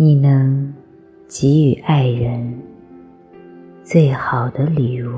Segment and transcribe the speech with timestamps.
[0.00, 0.72] 你能
[1.26, 2.56] 给予爱人
[3.82, 5.10] 最好的礼物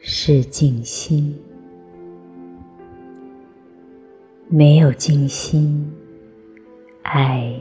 [0.00, 1.38] 是静心。
[4.48, 5.88] 没有静心，
[7.02, 7.54] 爱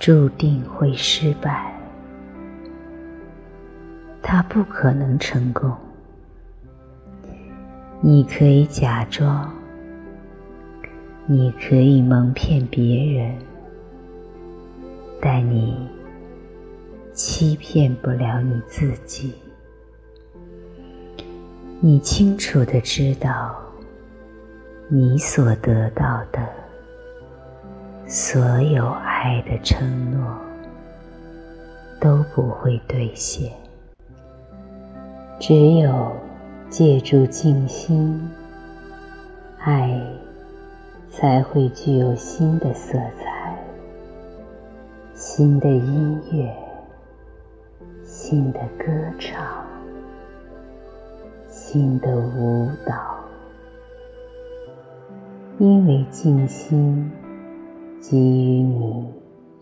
[0.00, 1.72] 注定会失败，
[4.20, 5.72] 它不可能成功。
[8.00, 9.54] 你可以假装，
[11.26, 13.38] 你可以蒙骗别人，
[15.24, 15.88] 但你
[17.12, 19.34] 欺骗不了你自己。
[21.78, 23.56] 你清楚的知道，
[24.88, 26.44] 你所得到的
[28.08, 30.36] 所有爱的承诺
[32.00, 33.52] 都不会兑现，
[35.38, 36.12] 只有。
[36.72, 38.30] 借助静心，
[39.58, 40.02] 爱
[41.10, 43.31] 才会具有新的色彩、
[45.34, 46.54] 新的音乐、
[48.02, 48.84] 新的歌
[49.18, 49.64] 唱、
[51.46, 52.94] 新的舞蹈。
[55.58, 57.10] 因为静心
[58.02, 59.10] 给予你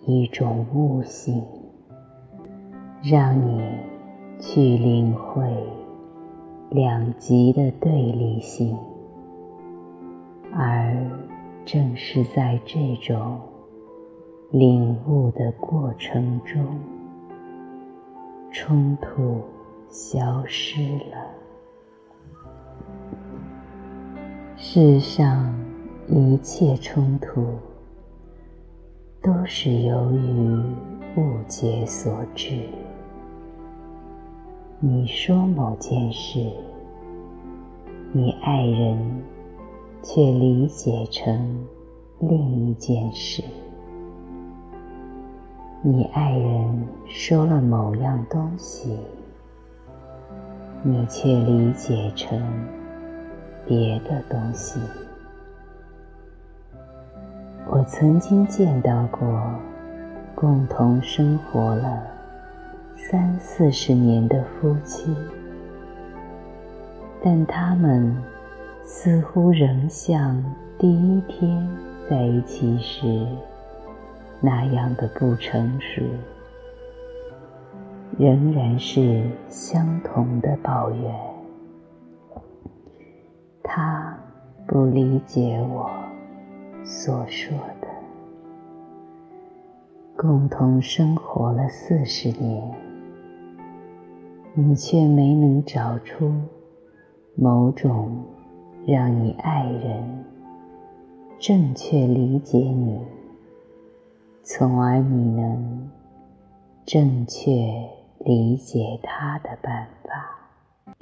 [0.06, 1.40] 一种悟性，
[3.04, 3.62] 让你
[4.40, 5.48] 去领会。
[6.70, 8.76] 两极的对立性，
[10.52, 10.96] 而
[11.64, 13.38] 正是在这种
[14.52, 16.60] 领悟的过程中，
[18.50, 19.40] 冲突
[19.88, 21.30] 消失了。
[24.56, 25.54] 世上
[26.08, 27.46] 一切冲突，
[29.22, 30.60] 都是由于
[31.16, 32.56] 误解所致。
[34.80, 36.50] 你说某件事，
[38.12, 39.22] 你爱人
[40.02, 41.68] 却理解成
[42.18, 43.44] 另一件事；
[45.82, 48.98] 你爱人说了某样东西，
[50.82, 52.38] 你却理解成
[53.66, 54.78] 别的东西。
[57.66, 59.54] 我曾经见到过
[60.34, 62.02] 共同生活了。
[62.96, 65.16] 三四十年的夫妻，
[67.24, 68.14] 但他们
[68.84, 70.44] 似乎仍像
[70.78, 71.66] 第一天
[72.08, 73.26] 在一起时
[74.40, 76.02] 那样的不成熟，
[78.18, 81.14] 仍然是相同的抱怨。
[83.62, 84.18] 他
[84.66, 85.90] 不理解我
[86.82, 87.88] 所说的，
[90.16, 92.74] 共同生活了四十年。
[94.54, 96.32] 你却没能找出
[97.36, 98.24] 某种
[98.84, 100.24] 让你爱人
[101.38, 103.00] 正确理解你，
[104.52, 105.88] 从而你能
[106.84, 107.52] 正确
[108.18, 110.92] 理解他的办法。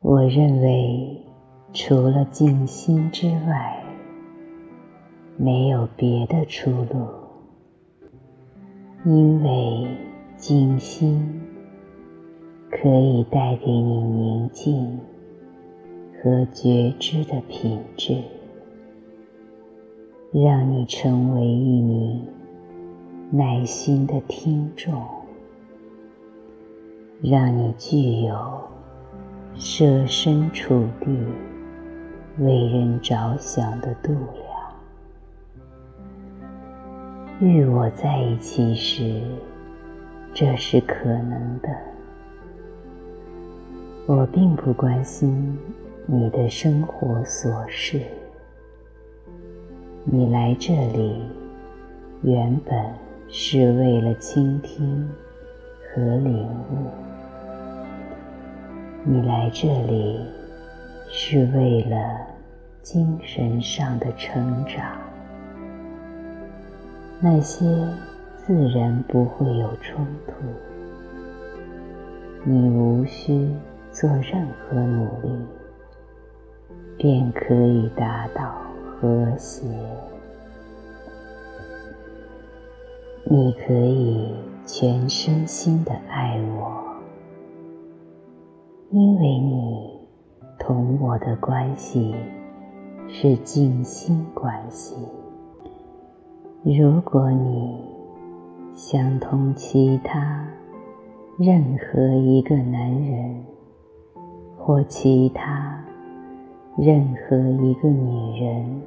[0.00, 1.24] 我认为，
[1.72, 3.82] 除了静心之外，
[5.38, 7.08] 没有别的出路，
[9.06, 9.88] 因为
[10.36, 11.40] 静心。
[12.68, 15.00] 可以带给你宁静
[16.22, 18.22] 和觉知的品质，
[20.44, 22.22] 让你成为一名
[23.30, 25.02] 耐心的听众，
[27.22, 28.36] 让你具有
[29.54, 31.16] 设身处地
[32.38, 34.26] 为人着想的度量。
[37.40, 39.22] 与我在一起时，
[40.34, 41.74] 这是可能的。
[44.04, 45.56] 我并不关心
[46.04, 48.02] 你的生活琐事。
[50.08, 51.20] 你来这里
[52.22, 52.72] 原本
[53.28, 55.10] 是为了倾听
[55.82, 56.76] 和领悟。
[59.02, 60.20] 你来这里
[61.08, 62.20] 是为了
[62.82, 64.96] 精神上的成长。
[67.20, 67.66] 那些
[68.36, 70.34] 自然不会有冲突。
[72.44, 73.50] 你无需。
[73.92, 75.38] 做任何努力，
[76.98, 78.54] 便可以达到
[79.00, 79.66] 和谐。
[83.24, 84.34] 你可以
[84.64, 86.82] 全身心的爱我，
[88.90, 89.98] 因为你
[90.58, 92.14] 同我的关系
[93.08, 94.96] 是静心关系。
[96.62, 97.78] 如果你
[98.74, 100.48] 想同其他
[101.36, 103.44] 任何一个男人，
[104.56, 105.84] 或其他
[106.78, 108.82] 任何一个女人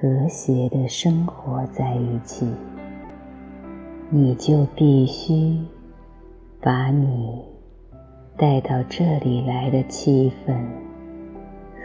[0.00, 2.50] 和谐的生活在一起，
[4.08, 5.58] 你就必须
[6.58, 7.44] 把你
[8.38, 10.56] 带到这里来的气氛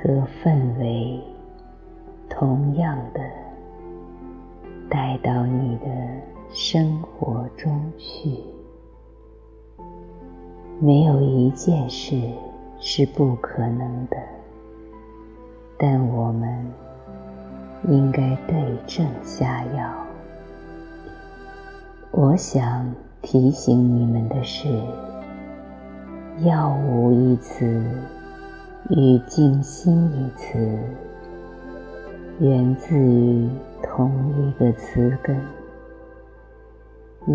[0.01, 1.19] 和氛围，
[2.29, 3.19] 同样的
[4.89, 5.87] 带到你的
[6.51, 8.29] 生活中去。
[10.79, 12.17] 没有一件事
[12.79, 14.17] 是不可能的，
[15.77, 16.65] 但我们。
[17.87, 18.57] 应该对
[18.87, 19.93] 症下药。
[22.09, 22.91] 我想
[23.21, 24.67] 提醒你们的是，
[26.39, 27.63] 药物一词
[28.89, 30.79] 与静心一词
[32.39, 33.47] 源自于
[33.83, 35.39] 同一个词根。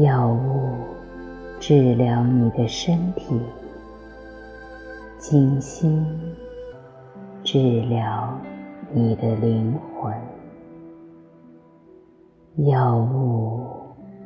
[0.00, 0.70] 药物
[1.60, 3.40] 治疗你的身体，
[5.16, 6.04] 静心
[7.52, 8.38] 治疗
[8.93, 10.14] 你的灵魂。
[12.69, 13.67] 药物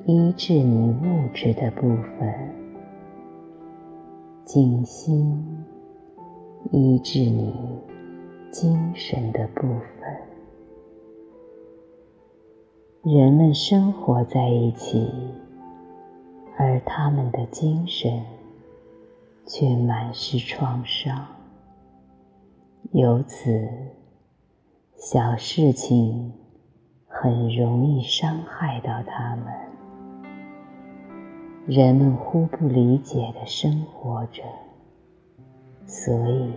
[0.05, 1.89] 医治你物质的部
[2.19, 2.55] 分，
[4.45, 5.43] 静心
[6.71, 7.55] 医治你
[8.51, 9.81] 精神的部分。
[13.11, 15.11] 人们生活在一起，
[16.59, 18.23] 而他们的精神
[19.47, 21.27] 却满是创伤。
[22.95, 23.69] 由此，
[24.95, 26.33] 小事情。
[27.17, 29.47] 很容易伤害到他们。
[31.65, 34.43] 人们忽不理解的生活着，
[35.87, 36.53] 所以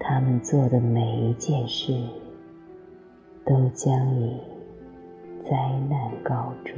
[0.00, 1.92] 他们做的每一件事
[3.44, 4.40] 都将以
[5.44, 6.74] 灾难告终。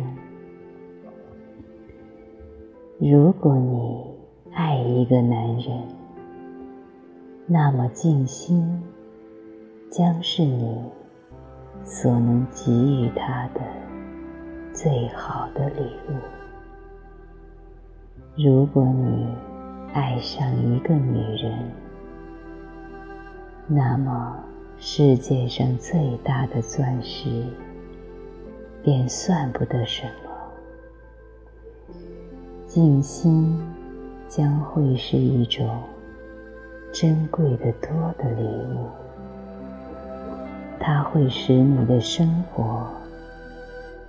[2.99, 4.05] 如果你
[4.53, 5.83] 爱一个男人，
[7.52, 8.81] 那么静心
[9.91, 10.81] 将是你。
[11.82, 13.61] 所能给予他的
[14.70, 16.14] 最好的礼物。
[18.37, 19.26] 如果你
[19.94, 21.70] 爱上一个女人，
[23.67, 24.38] 那么
[24.76, 27.47] 世界上最大的钻石
[28.82, 30.31] 便算不得什么。
[32.67, 33.58] 静心
[34.29, 35.67] 将会是一种
[36.92, 38.87] 珍贵的多的礼物。
[40.78, 42.87] 它会使你的生活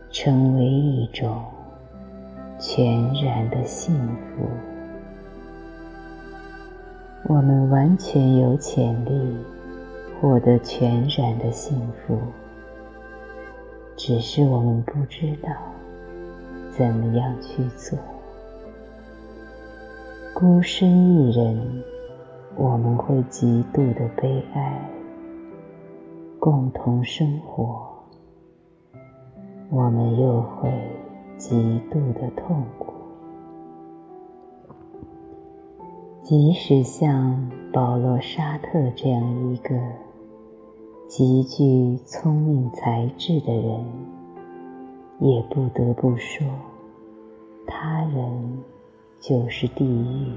[0.10, 1.44] 成为一种
[2.58, 4.48] 全然的幸福。
[7.24, 9.38] 我们完全有潜力
[10.20, 12.18] 获得全然的幸福，
[13.96, 15.50] 只是我们不知道
[16.72, 17.98] 怎么样去做。
[20.34, 21.84] 孤身一人，
[22.56, 24.90] 我们会极度的悲哀。
[26.40, 27.88] 共同生活，
[29.70, 30.72] 我们又会
[31.38, 32.94] 极度的痛苦。
[36.24, 39.80] 即使像保罗·沙特这样一个
[41.08, 43.86] 极具聪明才智的人，
[45.20, 46.48] 也不得不说，
[47.68, 48.64] 他人
[49.20, 50.34] 就是地狱，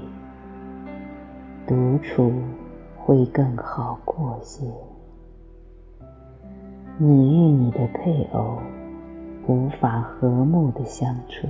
[1.67, 2.31] 独处
[2.97, 4.65] 会更好过些。
[6.97, 8.59] 你与你的配偶
[9.47, 11.47] 无法和睦的相处，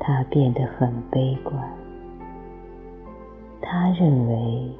[0.00, 1.56] 他变得很悲观。
[3.60, 4.70] 他认为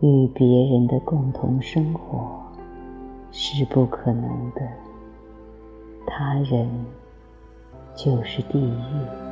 [0.00, 2.42] 与别人的共同生活
[3.30, 4.62] 是不可能的，
[6.06, 6.68] 他人
[7.94, 9.29] 就是地狱。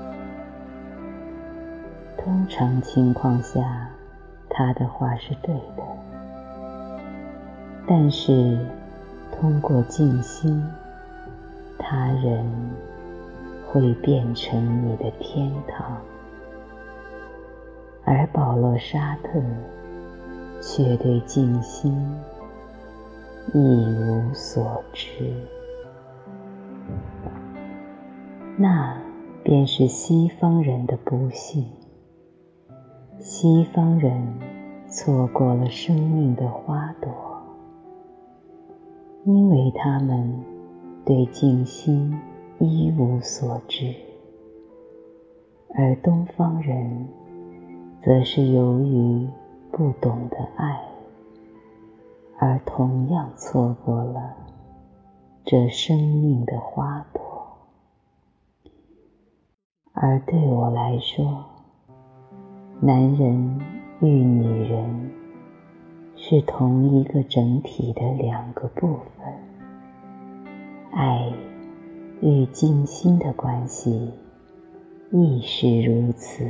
[2.29, 3.89] 通常情况下，
[4.51, 5.83] 他的话是对的。
[7.87, 8.59] 但是，
[9.33, 10.63] 通过静心，
[11.79, 12.45] 他人
[13.67, 15.97] 会变成你的天堂，
[18.05, 19.41] 而保罗·沙特
[20.61, 22.15] 却对静心
[23.55, 25.33] 一无所知。
[28.59, 28.95] 那
[29.43, 31.65] 便是西方人的不幸。
[33.21, 34.39] 西方人
[34.87, 37.11] 错过了生命的花朵。
[39.25, 40.45] 因为他们
[41.05, 42.17] 对静心
[42.61, 43.93] 一无所知，
[45.75, 47.09] 而东方人
[48.03, 49.29] 则是由于
[49.73, 50.81] 不懂得爱，
[52.39, 54.37] 而同样错过了
[55.45, 57.23] 这生命的花朵。
[59.93, 61.45] 而对我来说，
[62.81, 63.61] 男人
[64.01, 65.11] 与女人
[66.15, 69.35] 是同一个整体的两个部分。
[70.93, 71.33] 爱
[72.21, 74.13] 与静心的关系
[75.11, 76.49] 亦是如此。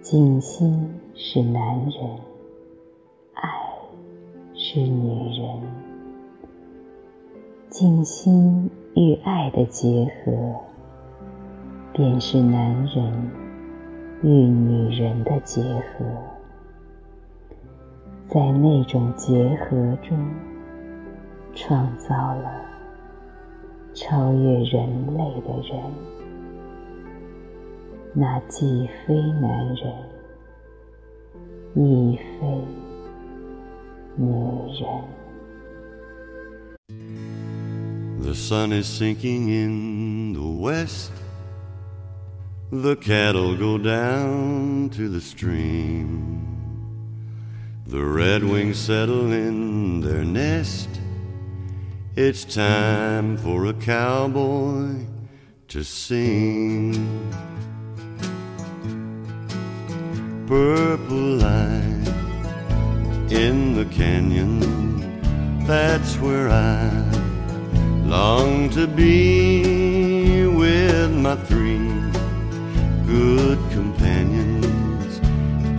[0.00, 2.18] 静心是男人，
[3.34, 3.50] 爱
[4.54, 5.60] 是女人。
[7.68, 10.32] 静心与爱的结合，
[11.92, 13.30] 便是男人
[14.24, 16.06] 与女人的结合。
[18.26, 20.18] 在那种结合中，
[21.54, 22.50] 创造了
[23.92, 25.78] 超越人类的人。
[28.14, 29.92] 那既非男人，
[31.74, 32.46] 亦非
[34.16, 34.32] 女
[34.80, 35.04] 人。
[38.22, 41.12] The sun is sinking in the west.
[42.82, 46.44] The cattle go down to the stream.
[47.86, 50.88] The redwings settle in their nest.
[52.16, 55.06] It's time for a cowboy
[55.68, 56.94] to sing.
[60.48, 62.04] Purple line
[63.30, 66.90] in the canyon, that's where I
[68.04, 72.03] long to be with my three
[73.14, 75.12] good companions.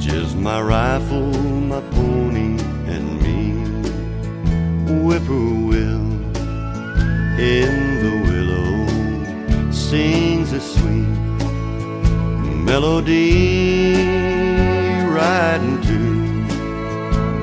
[0.04, 1.34] Just my rifle,
[1.74, 2.52] my pony,
[2.94, 3.40] and me.
[5.06, 6.08] Whippoorwill
[7.58, 7.74] in
[8.04, 11.18] the willow sings a sweet
[12.70, 13.96] melody
[15.18, 16.02] riding to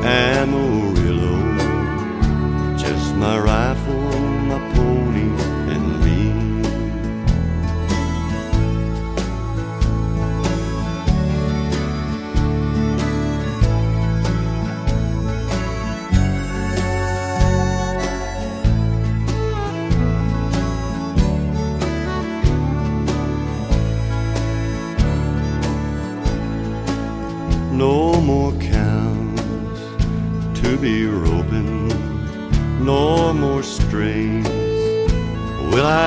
[0.06, 0.82] Amarillo.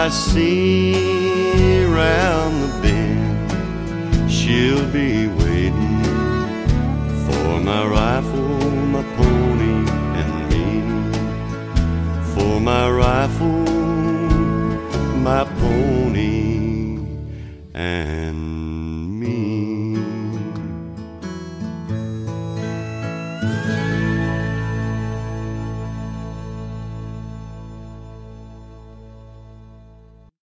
[0.06, 1.15] I see